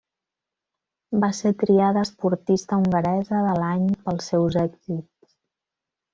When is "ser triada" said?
1.39-2.03